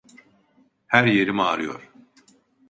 Her 0.87 1.05
yerim 1.05 1.39
ağrıyor. 1.39 1.91